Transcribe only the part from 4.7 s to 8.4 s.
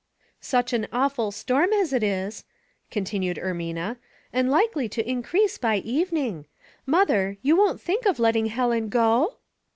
to increase by evening. Mother, you won't think of